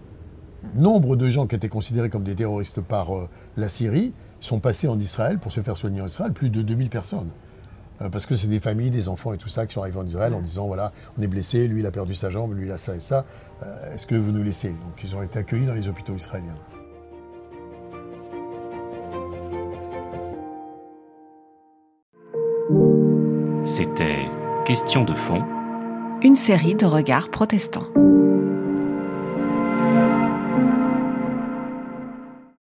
nombre 0.74 1.14
de 1.14 1.28
gens 1.28 1.46
qui 1.46 1.54
étaient 1.54 1.68
considérés 1.68 2.10
comme 2.10 2.24
des 2.24 2.34
terroristes 2.34 2.80
par 2.80 3.10
la 3.56 3.68
Syrie 3.68 4.12
sont 4.40 4.58
passés 4.58 4.88
en 4.88 4.98
Israël 4.98 5.38
pour 5.38 5.52
se 5.52 5.60
faire 5.60 5.76
soigner 5.76 6.00
en 6.00 6.06
Israël, 6.06 6.32
plus 6.32 6.50
de 6.50 6.62
2000 6.62 6.88
personnes. 6.88 7.30
Euh, 8.02 8.08
parce 8.08 8.26
que 8.26 8.34
c'est 8.34 8.48
des 8.48 8.60
familles, 8.60 8.90
des 8.90 9.08
enfants 9.08 9.32
et 9.32 9.38
tout 9.38 9.48
ça 9.48 9.66
qui 9.66 9.74
sont 9.74 9.80
arrivés 9.80 9.98
en 9.98 10.06
Israël 10.06 10.34
en 10.34 10.40
disant 10.40 10.66
voilà, 10.66 10.92
on 11.18 11.22
est 11.22 11.26
blessé, 11.26 11.68
lui 11.68 11.80
il 11.80 11.86
a 11.86 11.90
perdu 11.90 12.14
sa 12.14 12.30
jambe, 12.30 12.54
lui 12.54 12.66
il 12.66 12.72
a 12.72 12.78
ça 12.78 12.94
et 12.94 13.00
ça, 13.00 13.24
euh, 13.62 13.94
est-ce 13.94 14.06
que 14.06 14.14
vous 14.14 14.32
nous 14.32 14.42
laissez? 14.42 14.68
Donc 14.68 15.02
ils 15.02 15.14
ont 15.16 15.22
été 15.22 15.38
accueillis 15.38 15.66
dans 15.66 15.74
les 15.74 15.88
hôpitaux 15.88 16.14
israéliens. 16.14 16.56
C'était 23.64 24.28
Question 24.64 25.02
de 25.04 25.12
fond. 25.12 25.42
Une 26.22 26.36
série 26.36 26.76
de 26.76 26.86
regards 26.86 27.30
protestants. 27.30 27.88